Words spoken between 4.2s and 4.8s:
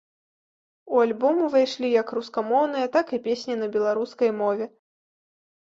мове.